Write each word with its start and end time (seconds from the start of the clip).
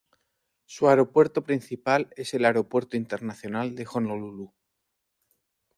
Su 0.65 0.89
aeropuerto 0.89 1.43
principal 1.43 2.11
es 2.17 2.33
el 2.33 2.45
Aeropuerto 2.45 2.97
Internacional 2.97 3.75
de 3.75 3.85
Honolulu. 3.85 4.51